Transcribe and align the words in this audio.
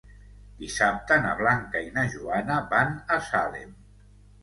Dissabte 0.63 1.17
na 1.27 1.35
Blanca 1.43 1.83
i 1.89 1.93
na 1.99 2.07
Joana 2.17 2.59
van 2.75 2.99
a 3.19 3.23
Salem. 3.31 3.81